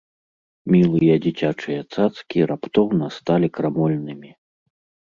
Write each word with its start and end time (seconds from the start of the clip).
Мілыя 0.75 1.15
дзіцячыя 1.25 1.79
цацкі 1.97 2.39
раптоўна 2.55 3.13
сталі 3.21 3.55
крамольнымі. 3.59 4.29